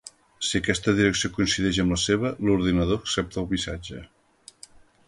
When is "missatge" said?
3.55-4.05